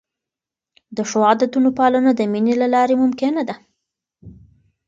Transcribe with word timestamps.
د 0.97 0.99
ښو 1.09 1.19
عادتونو 1.29 1.69
پالنه 1.79 2.11
د 2.15 2.21
مینې 2.31 2.53
له 2.61 2.67
لارې 2.73 2.95
ممکنه 3.03 3.41
ده. 3.49 3.55